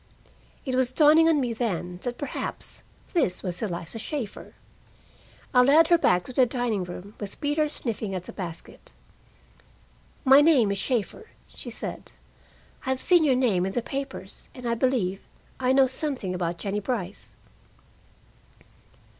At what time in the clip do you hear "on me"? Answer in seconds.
1.29-1.53